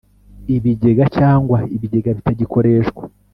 [0.55, 3.03] Ibigega cyangwa ibigega bitagikoreshwa